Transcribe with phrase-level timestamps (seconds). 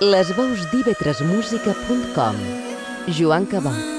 [0.00, 2.36] Les veus d'ivetresmusica.com
[3.14, 3.94] Joan Cabot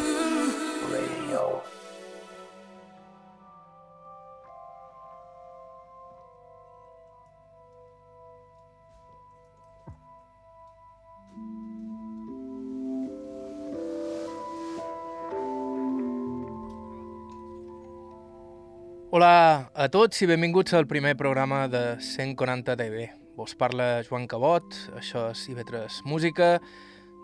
[19.16, 23.25] Hola a tots i benvinguts al primer programa de 140 dB.
[23.36, 26.54] Vos parla Joan Cabot, això és IB3 Música.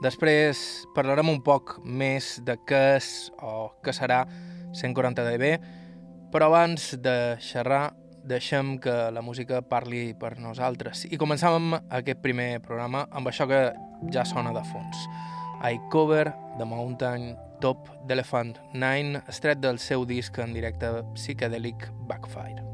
[0.04, 4.26] Després parlarem un poc més de què és o què serà
[4.76, 5.52] 140 dB,
[6.34, 7.94] però abans de xerrar
[8.27, 11.05] deixem que la música parli per nosaltres.
[11.08, 13.62] I començàvem aquest primer programa amb això que
[14.12, 15.08] ja sona de fons.
[15.64, 17.31] I Cover, The Mountain
[17.62, 22.70] Top d'Elephant 9, estret del seu disc en directe Psychedelic Backfire.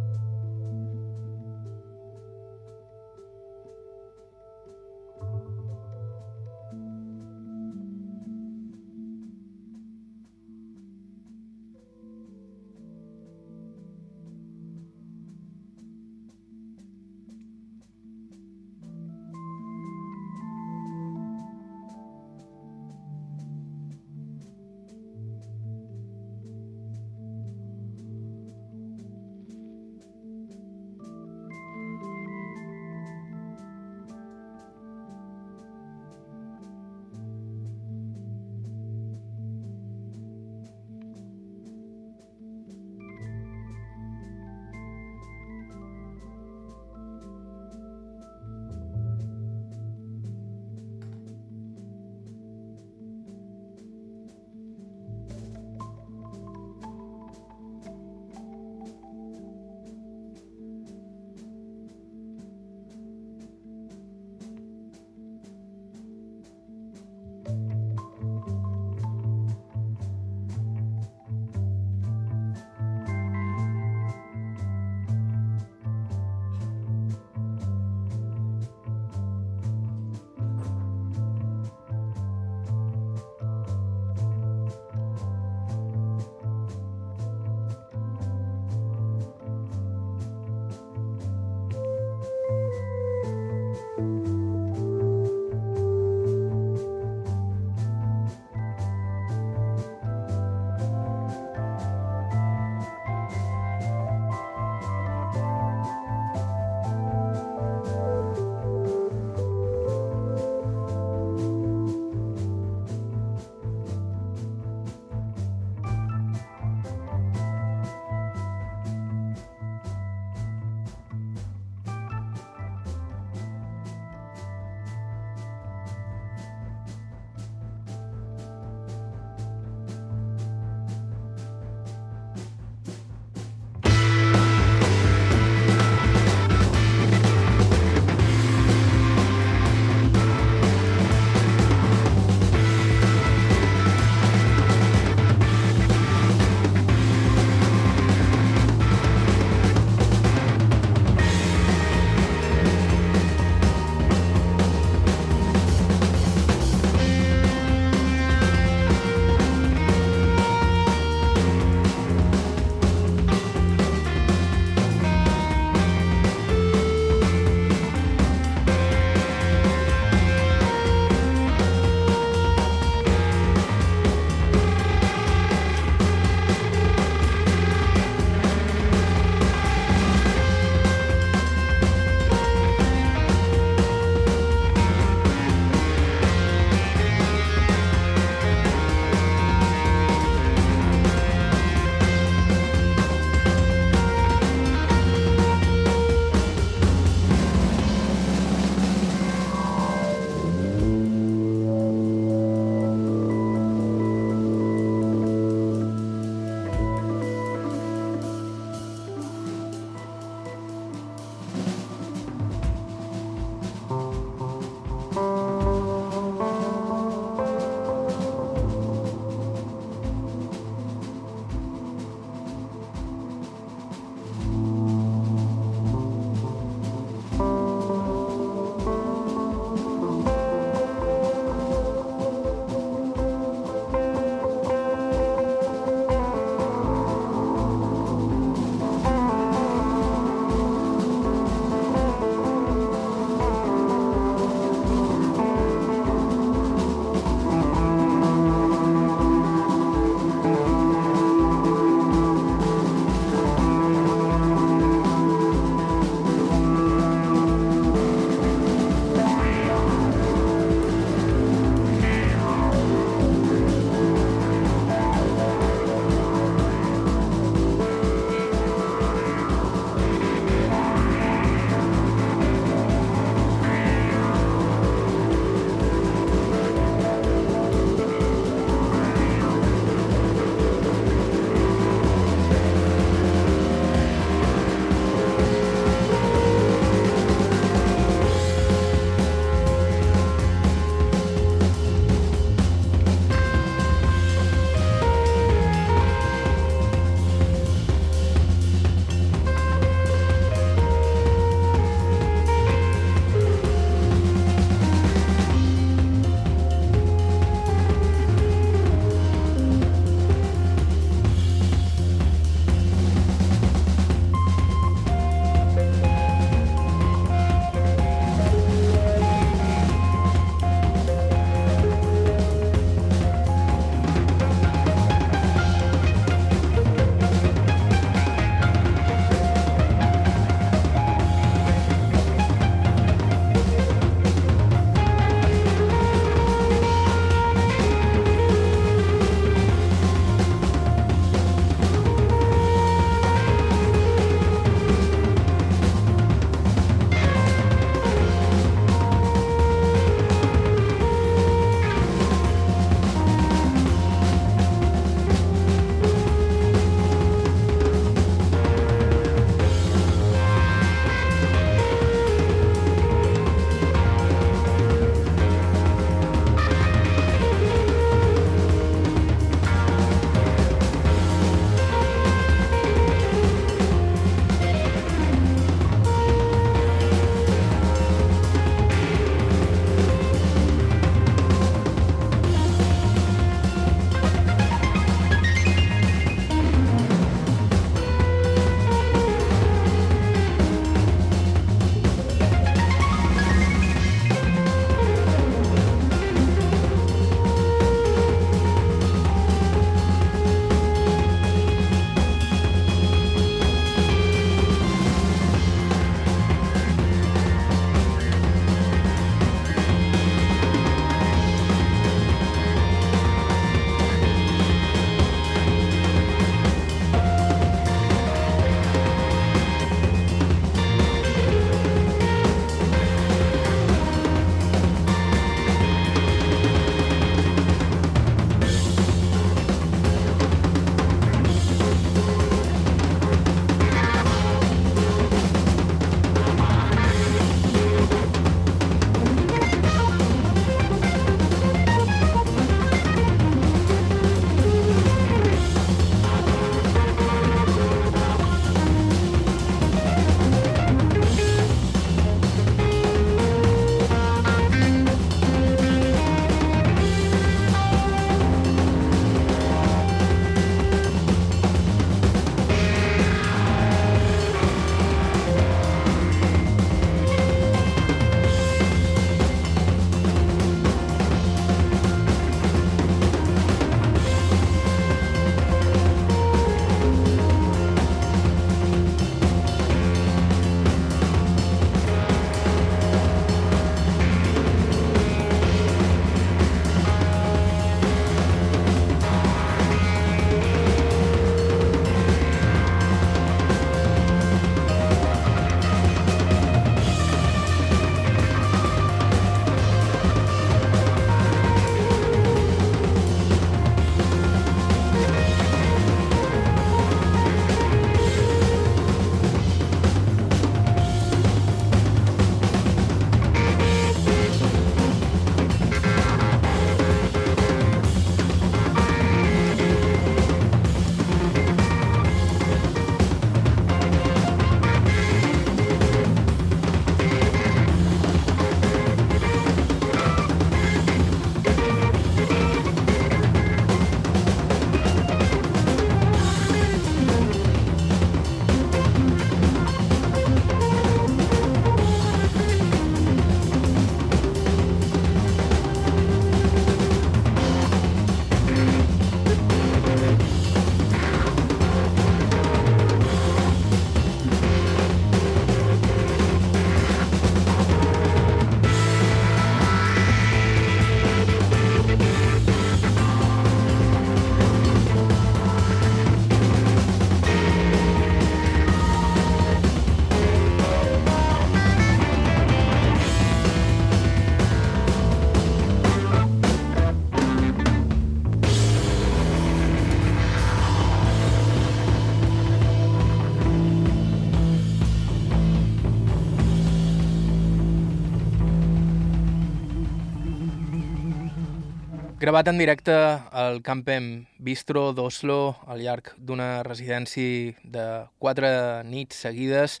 [592.42, 598.06] Gravat en directe al Campen Bistro d'Oslo al llarg d'una residència de
[598.42, 598.70] quatre
[599.06, 600.00] nits seguides,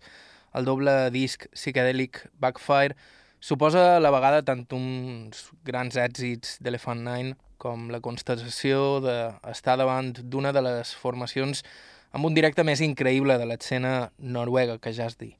[0.58, 2.96] el doble disc psicodèlic Backfire
[3.38, 10.10] suposa a la vegada tant uns grans èxits d'Elephant Nine com la constatació d'estar davant
[10.18, 11.62] d'una de les formacions
[12.10, 15.36] amb un directe més increïble de l'escena noruega, que ja es dir.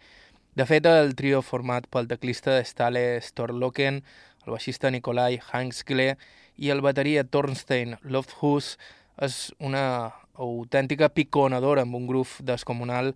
[0.54, 4.04] De fet, el trio format pel teclista Stale Storloken,
[4.46, 6.12] el baixista Nikolai Hangsgle
[6.56, 8.76] i el bateria Thornstein Lofthus
[9.22, 9.84] és una
[10.34, 13.12] autèntica piconadora amb un gruf descomunal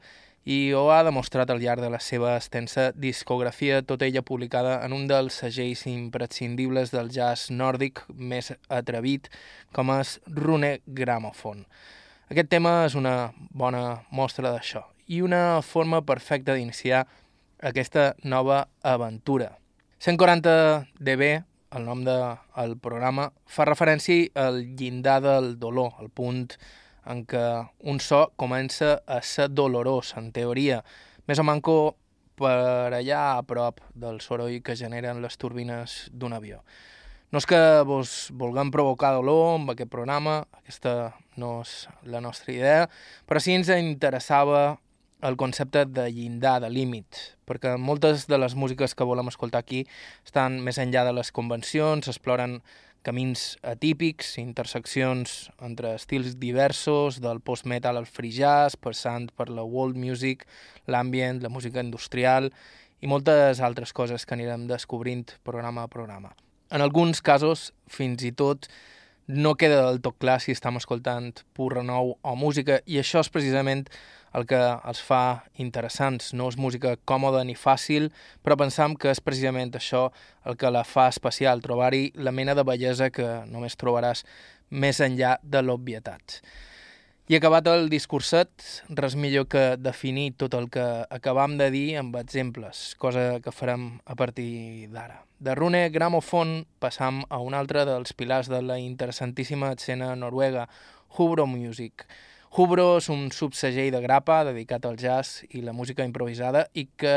[0.46, 4.94] i ho ha demostrat al llarg de la seva extensa discografia, tota ella publicada en
[4.94, 9.26] un dels segells imprescindibles del jazz nòrdic més atrevit,
[9.74, 11.66] com és Rune Gramophone.
[12.30, 17.04] Aquest tema és una bona mostra d'això i una forma perfecta d'iniciar
[17.58, 19.56] aquesta nova aventura.
[19.98, 21.42] 140 dB
[21.74, 26.48] el nom del de, programa, fa referència al llindar del dolor, el punt
[27.06, 27.44] en què
[27.86, 30.82] un so comença a ser dolorós, en teoria,
[31.26, 31.76] més o manco
[32.36, 36.60] per allà a prop del soroll que generen les turbines d'un avió.
[37.32, 42.54] No és que vos vulguem provocar dolor amb aquest programa, aquesta no és la nostra
[42.54, 42.84] idea,
[43.26, 44.76] però sí ens interessava
[45.26, 47.18] el concepte de llindar, de límit,
[47.48, 49.84] perquè moltes de les músiques que volem escoltar aquí
[50.24, 52.60] estan més enllà de les convencions, exploren
[53.06, 59.98] camins atípics, interseccions entre estils diversos, del post-metal al free jazz, passant per la world
[59.98, 60.42] music,
[60.90, 62.50] l'ambient, la música industrial
[63.00, 66.34] i moltes altres coses que anirem descobrint programa a programa.
[66.70, 68.66] En alguns casos, fins i tot,
[69.26, 73.30] no queda del tot clar si estem escoltant pur renou o música, i això és
[73.30, 73.86] precisament
[74.36, 76.32] el que els fa interessants.
[76.36, 78.10] No és música còmoda ni fàcil,
[78.44, 80.10] però pensam que és precisament això
[80.44, 84.26] el que la fa especial, trobar-hi la mena de bellesa que només trobaràs
[84.70, 86.40] més enllà de l'obvietat.
[87.26, 88.52] I acabat el discurset,
[88.94, 93.96] res millor que definir tot el que acabam de dir amb exemples, cosa que farem
[94.06, 95.24] a partir d'ara.
[95.42, 100.68] De Rune Gramophone passam a un altre dels pilars de la interessantíssima escena noruega,
[101.18, 102.06] Hubro Music,
[102.56, 107.16] Hubro és un subsegell de grapa dedicat al jazz i la música improvisada i que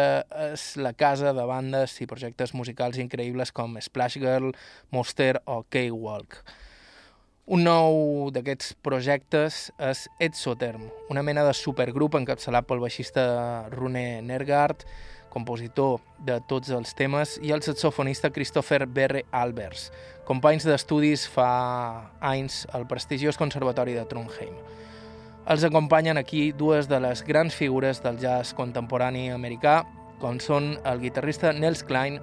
[0.49, 4.49] és la casa de bandes i projectes musicals increïbles com Splash Girl,
[4.91, 6.41] Monster o K-Walk.
[7.55, 13.23] Un nou d'aquests projectes és Exotherm, una mena de supergrup encapçalat pel baixista
[13.71, 14.83] Rune Nergard,
[15.31, 19.87] compositor de tots els temes, i el saxofonista Christopher Berre Albers,
[20.27, 21.49] companys d'estudis fa
[22.19, 24.59] anys al prestigiós Conservatori de Trondheim.
[25.47, 29.83] Els acompanyen aquí dues de les grans figures del jazz contemporani americà,
[30.19, 32.19] com són el guitarrista Nels Klein,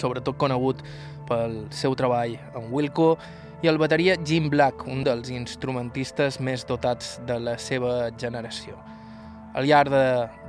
[0.00, 0.82] sobretot conegut
[1.28, 3.14] pel seu treball en Wilco,
[3.62, 8.74] i el bateria Jim Black, un dels instrumentistes més dotats de la seva generació.
[9.54, 10.06] Al llarg de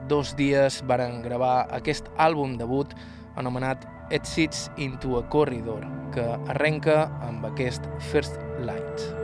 [0.09, 2.95] dos dies varen gravar aquest àlbum debut
[3.37, 9.22] anomenat Exits into a Corridor, que arrenca amb aquest First Light.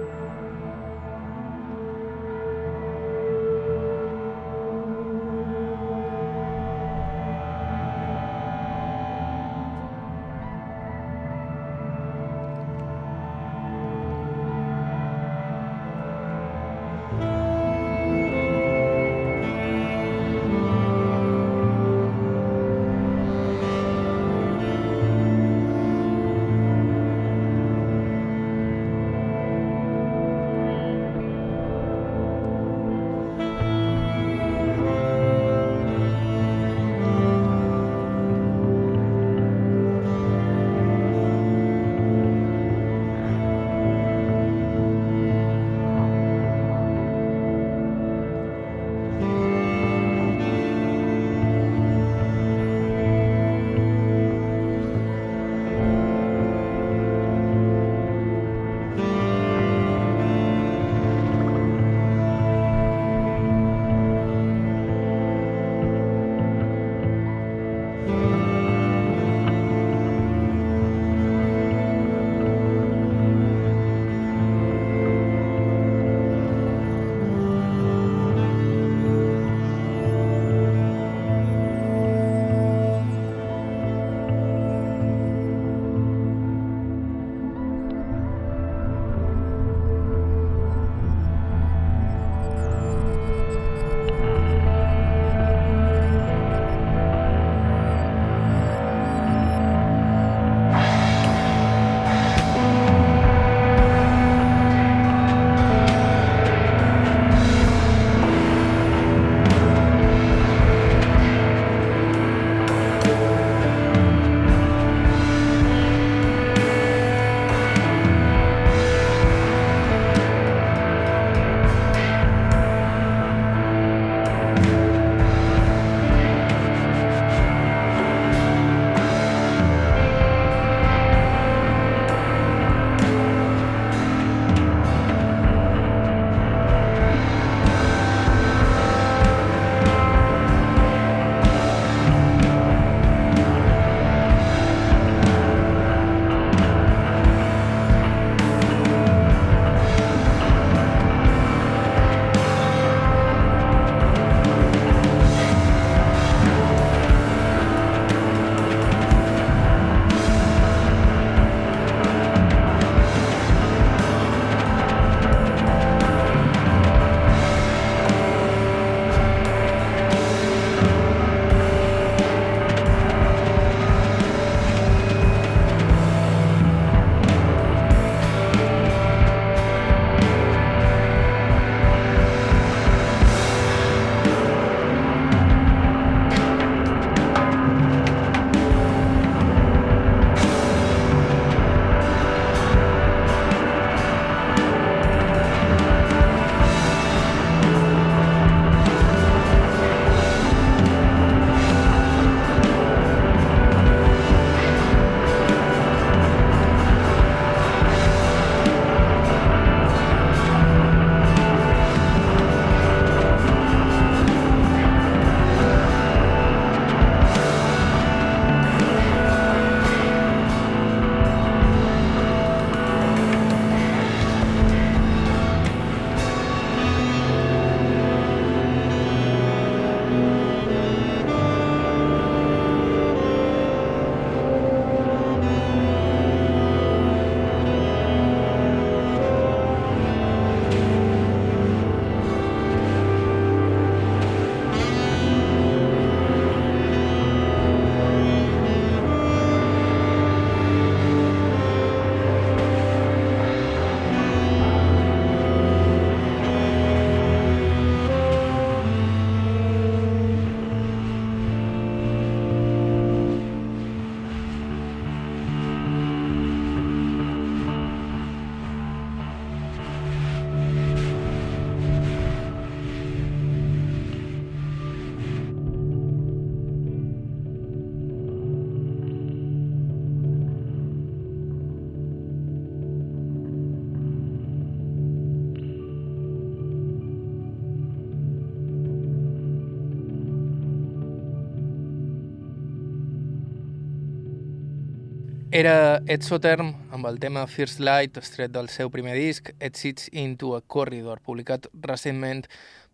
[295.59, 300.07] Era Ed Soterm amb el tema First Light, estret del seu primer disc, It Sits
[300.15, 302.45] Into a Corridor, publicat recentment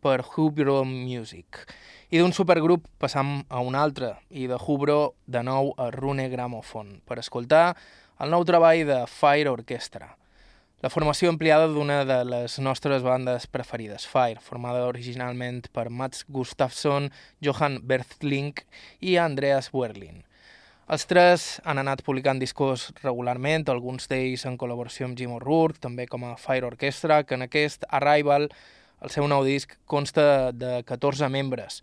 [0.01, 1.59] per Hubro Music.
[2.09, 7.03] I d'un supergrup passam a un altre, i de Hubro de nou a Rune Gramophone,
[7.05, 7.75] per escoltar
[8.17, 10.15] el nou treball de Fire Orchestra.
[10.81, 17.11] La formació ampliada d'una de les nostres bandes preferides, Fire, formada originalment per Mats Gustafsson,
[17.45, 18.55] Johan Berthling
[19.05, 20.25] i Andreas Werlin.
[20.85, 26.05] Els tres han anat publicant discos regularment, alguns d'ells en col·laboració amb Jim O'Rourke, també
[26.05, 28.45] com a Fire Orchestra, que en aquest Arrival,
[29.01, 31.79] el seu nou disc, consta de 14 membres,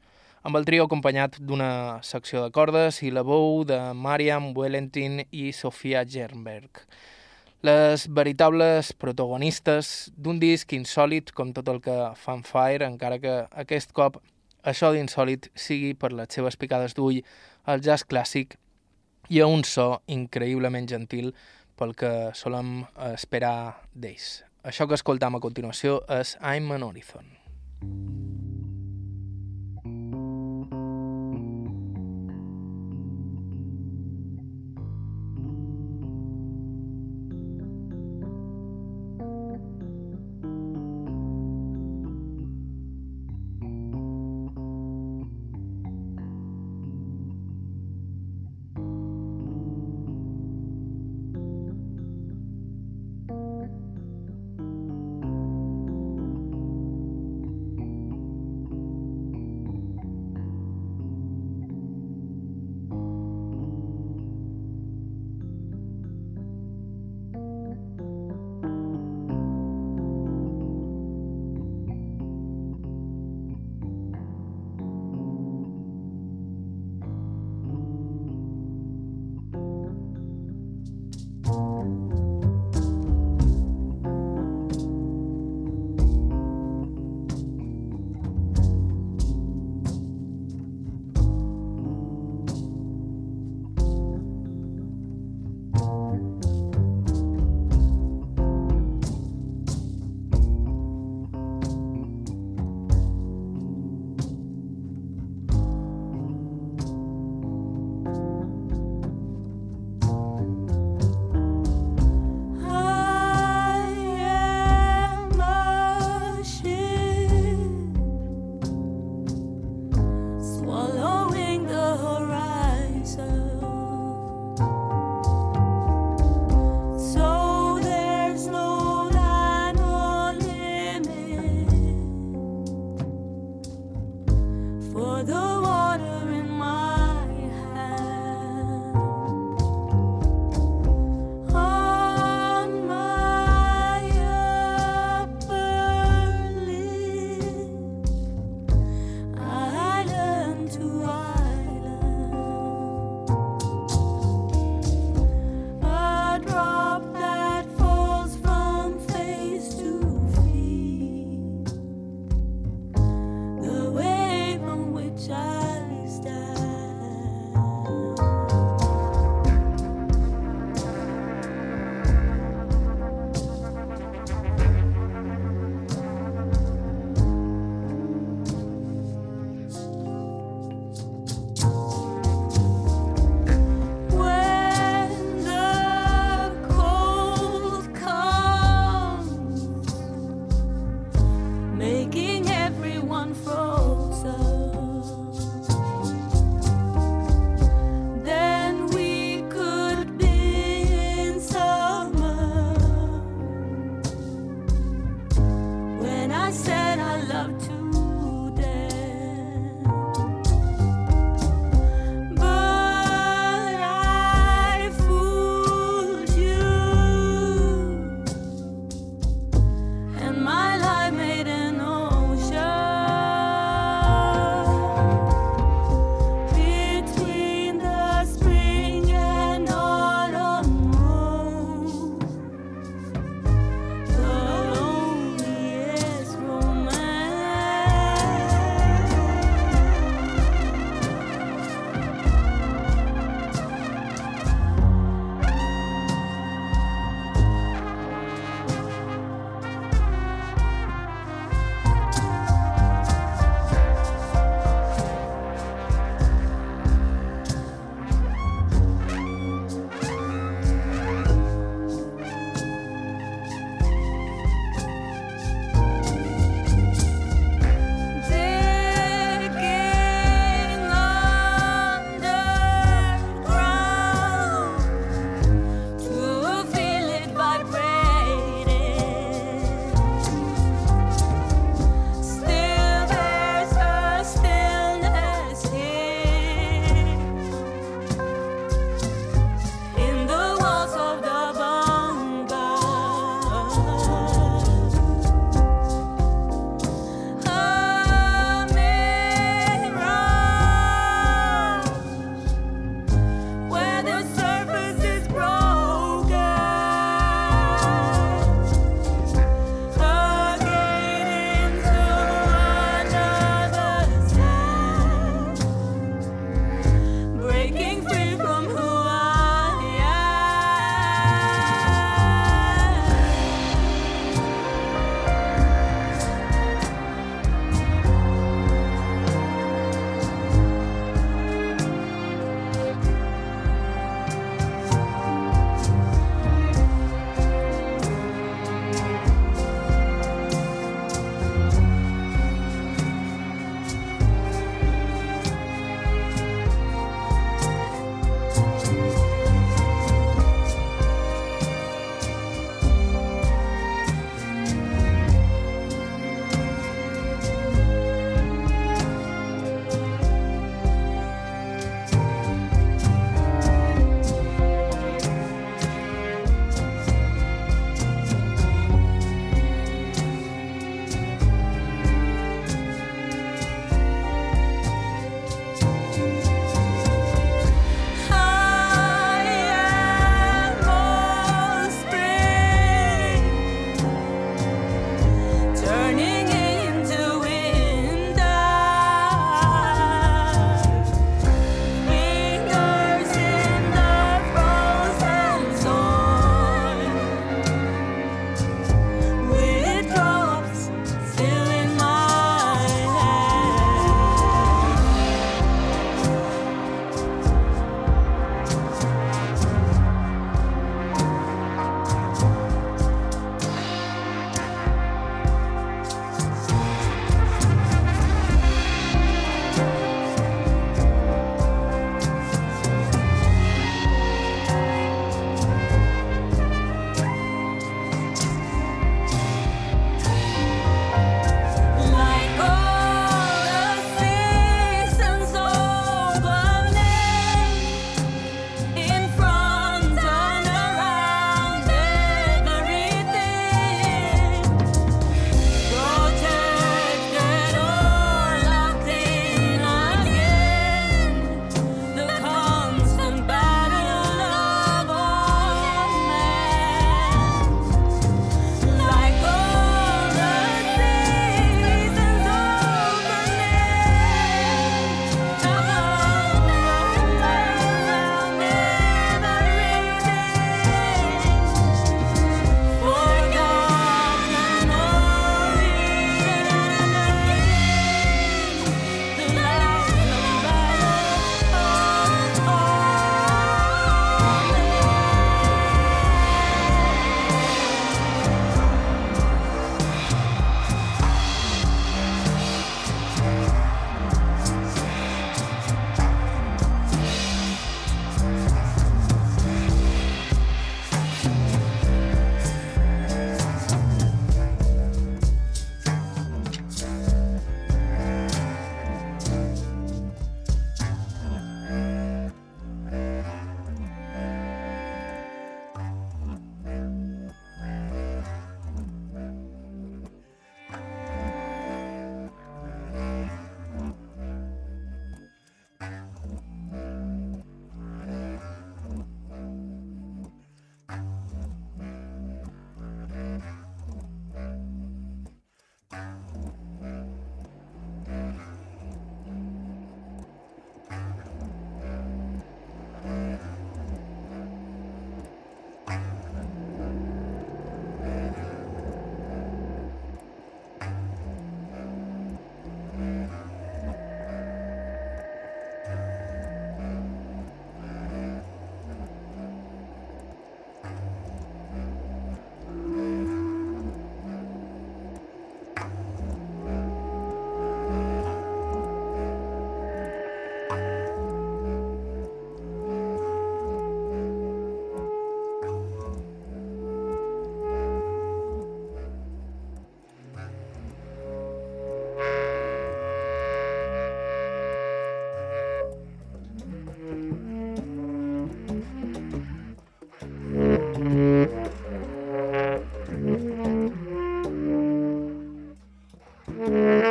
[0.46, 5.50] amb el trio acompanyat d'una secció de cordes i la veu de Mariam Wellentin i
[5.50, 6.84] Sofia Gernberg.
[7.66, 13.90] Les veritables protagonistes d'un disc insòlid com tot el que fan Fire, encara que aquest
[13.98, 14.22] cop
[14.62, 17.24] això d'insòlid sigui per les seves picades d'ull
[17.66, 18.61] al jazz clàssic
[19.32, 21.30] i a un so increïblement gentil
[21.80, 22.82] pel que solem
[23.14, 23.56] esperar
[23.96, 24.42] d'ells.
[24.68, 28.41] Això que escoltam a continuació és I'm an Horizon.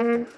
[0.02, 0.32] Era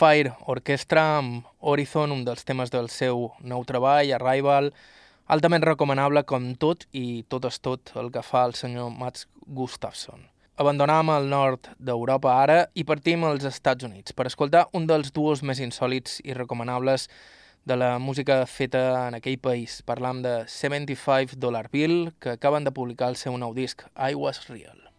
[0.00, 4.70] Fire Orchestra amb Horizon, un dels temes del seu nou treball, Arrival,
[5.28, 10.24] altament recomanable com tot i tot és tot el que fa el senyor Mats Gustafsson.
[10.56, 15.44] Abandonam el nord d'Europa ara i partim als Estats Units per escoltar un dels duos
[15.44, 17.10] més insòlits i recomanables
[17.68, 19.82] de la música feta en aquell país.
[19.84, 24.48] Parlam de 75 Dollar Bill, que acaben de publicar el seu nou disc, I Was
[24.48, 24.89] Real.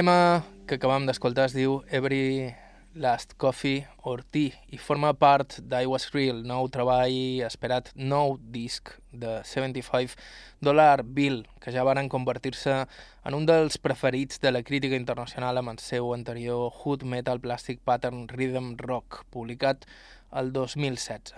[0.00, 2.54] Tema que acabam d'escoltar es diu Every
[2.94, 8.94] Last Coffee or Tea i forma part d'I Was Real, nou treball esperat, nou disc
[9.12, 10.16] de 75
[10.64, 15.74] Dollar Bill, que ja varen convertir-se en un dels preferits de la crítica internacional amb
[15.74, 19.84] el seu anterior Hood Metal Plastic Pattern Rhythm Rock, publicat
[20.32, 21.36] el 2016.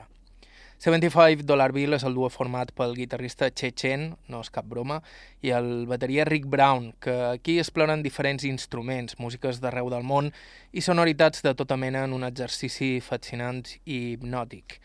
[0.82, 4.96] 75 Dollar Bill és el duo format pel guitarrista Chechen, no és cap broma,
[5.38, 10.32] i el bateria Rick Brown, que aquí exploren diferents instruments, músiques d'arreu del món
[10.74, 14.80] i sonoritats de tota mena en un exercici fascinant i hipnòtic.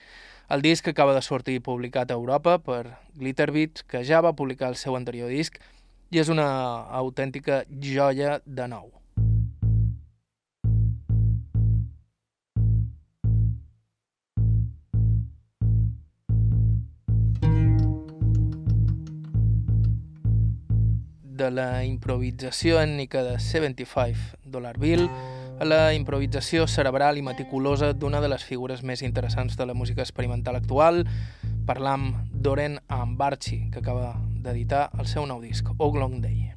[0.54, 2.84] El disc acaba de sortir publicat a Europa per
[3.18, 5.58] Glitterbeat, que ja va publicar el seu anterior disc,
[6.14, 6.46] i és una
[7.02, 8.94] autèntica joia de nou.
[21.38, 25.06] De la improvisació ètnica de 75 Dollar Bill
[25.60, 30.02] a la improvisació cerebral i meticulosa d'una de les figures més interessants de la música
[30.06, 31.06] experimental actual,
[31.66, 36.54] parlam d'Oren Ambarchi, que acaba d'editar el seu nou disc, Oglong Day.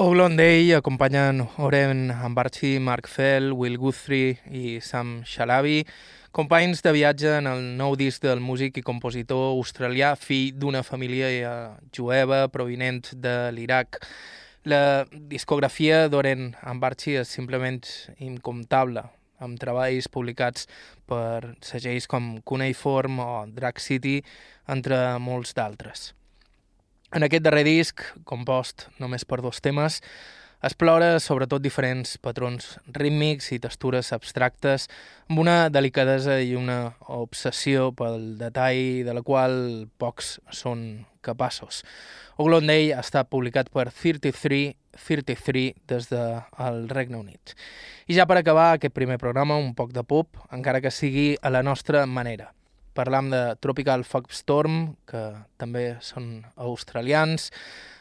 [0.00, 5.82] Oglon Day acompanyen Oren Ambarchi, Mark Fell, Will Guthrie i Sam Shalabi,
[6.32, 11.28] companys de viatge en el nou disc del músic i compositor australià, fill d'una família
[11.92, 13.98] jueva provinent de l'Iraq.
[14.72, 17.84] La discografia d'Oren Ambarchi és simplement
[18.24, 19.02] incomptable,
[19.36, 20.64] amb treballs publicats
[21.04, 24.16] per segells com Cuneiform o Drag City,
[24.64, 26.14] entre molts d'altres.
[27.10, 29.96] En aquest darrer disc, compost només per dos temes,
[30.62, 34.86] explora sobretot diferents patrons rítmics i textures abstractes
[35.26, 39.56] amb una delicadesa i una obsessió pel detall de la qual
[39.98, 40.84] pocs són
[41.20, 41.82] capaços.
[42.38, 47.56] Oglon Day ha estat publicat per 33 33 des del de Regne Unit.
[48.06, 51.50] I ja per acabar aquest primer programa, un poc de pop, encara que sigui a
[51.50, 52.52] la nostra manera.
[53.00, 55.22] Parlam de Tropical Storm, que
[55.56, 57.48] també són australians.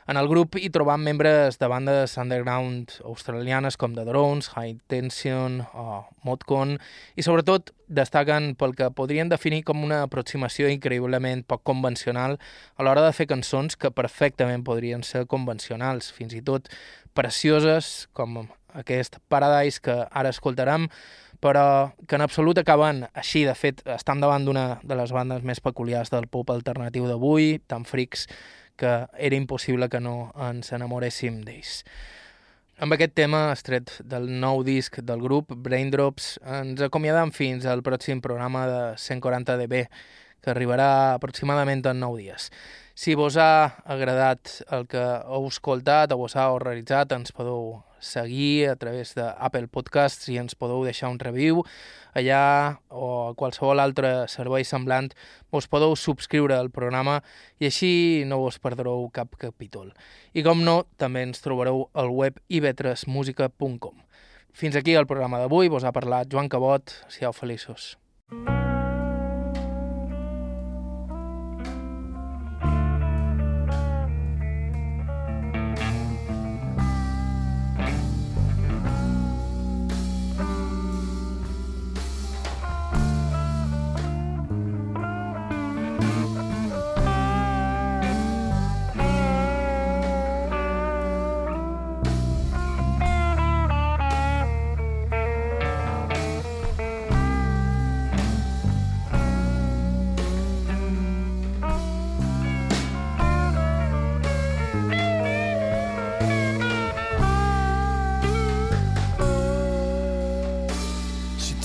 [0.10, 5.60] En el grup hi trobam membres de bandes underground australianes com The Drones, High Tension
[5.72, 6.80] o Modcon
[7.16, 12.40] i sobretot destaquen pel que podrien definir com una aproximació increïblement poc convencional
[12.76, 16.68] a l'hora de fer cançons que perfectament podrien ser convencionals, fins i tot
[17.14, 18.42] precioses com
[18.74, 20.90] aquest Paradise que ara escoltarem,
[21.40, 23.46] però que en absolut acaben així.
[23.48, 27.86] De fet, estan davant d'una de les bandes més peculiars del pop alternatiu d'avui, tan
[27.88, 28.28] frics
[28.80, 31.84] que era impossible que no ens enamoréssim d'ells.
[32.80, 38.22] Amb aquest tema, estret del nou disc del grup, Braindrops, ens acomiadam fins al pròxim
[38.24, 39.84] programa de 140 dB,
[40.40, 42.48] que arribarà aproximadament en 9 dies.
[42.96, 48.70] Si vos ha agradat el que heu escoltat o vos ha horroritzat, ens podeu seguir
[48.70, 51.64] a través d'Apple Podcasts i ens podeu deixar un review
[52.18, 55.12] allà o a qualsevol altre servei semblant
[55.52, 57.20] vos podeu subscriure al programa
[57.60, 57.92] i així
[58.30, 59.94] no vos perdreu cap capítol.
[60.34, 64.06] I com no, també ens trobareu al web ivetresmusica.com.
[64.54, 67.96] Fins aquí el programa d'avui, vos ha parlat Joan Cabot, siau feliços.
[68.34, 68.69] Mm.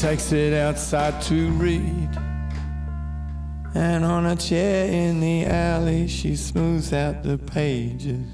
[0.05, 2.11] It outside to read.
[3.75, 8.27] And on a chair in the alley, she smooths out the pages.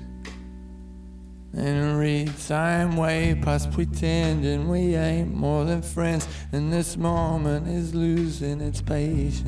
[1.57, 6.27] And reads, I'm way past pretending we ain't more than friends.
[6.51, 9.47] And this moment is losing its patience.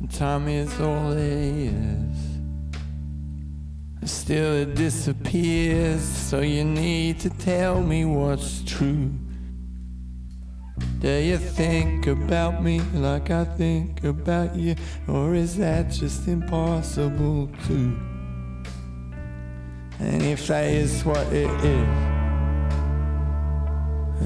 [0.00, 2.18] And time is all it is.
[4.04, 9.10] Still it disappears, so you need to tell me what's true.
[11.00, 14.76] Do you think about me like I think about you?
[15.08, 17.98] Or is that just impossible too?
[19.98, 21.88] And if that is what it is,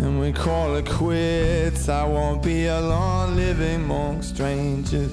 [0.01, 5.13] and we call it quits, I won't be alone living among strangers.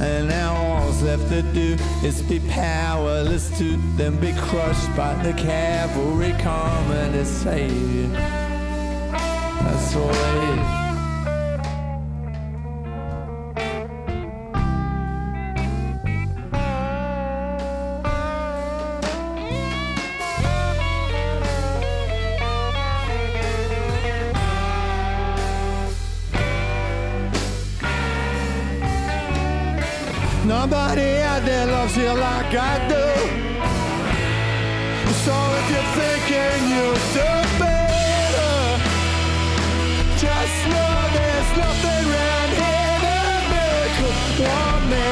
[0.00, 5.32] And now all's left to do is be powerless to then be crushed by the
[5.32, 8.39] cavalry coming to save you.
[9.62, 10.80] That's it is.
[30.46, 33.06] Nobody out there loves you like I do.
[35.24, 37.79] So if you're thinking you do
[40.42, 45.09] just know there's nothing around here that miracle won't make.